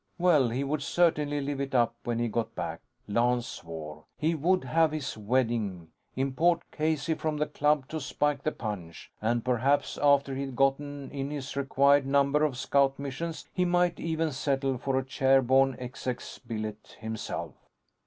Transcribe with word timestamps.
_Well, 0.17 0.49
he 0.49 0.63
would 0.63 0.81
certainly 0.81 1.41
live 1.41 1.61
it 1.61 1.75
up 1.75 1.93
when 2.05 2.17
he 2.17 2.27
got 2.27 2.55
back, 2.55 2.81
Lance 3.07 3.45
swore. 3.45 4.05
He 4.17 4.33
would 4.33 4.63
have 4.63 4.93
his 4.93 5.15
wedding; 5.15 5.89
import 6.15 6.63
Casey 6.71 7.13
from 7.13 7.37
the 7.37 7.45
Club 7.45 7.87
to 7.89 7.99
spike 7.99 8.41
the 8.41 8.51
punch; 8.51 9.11
and, 9.21 9.45
perhaps 9.45 9.99
after 10.01 10.33
he'd 10.33 10.55
gotten 10.55 11.11
in 11.11 11.29
his 11.29 11.55
required 11.55 12.07
number 12.07 12.43
of 12.43 12.57
scout 12.57 12.97
missions, 12.97 13.45
he 13.53 13.63
might 13.63 13.99
even 13.99 14.31
settle 14.31 14.79
for 14.79 14.97
a 14.97 15.05
chair 15.05 15.39
borne 15.39 15.75
exec's 15.77 16.39
billet, 16.39 16.97
himself. 16.99 17.53